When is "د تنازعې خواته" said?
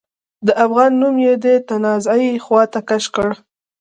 1.45-2.79